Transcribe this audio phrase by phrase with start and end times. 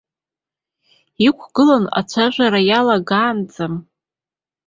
[1.27, 3.65] Иқәгылан ацәажәара иалагаанӡа.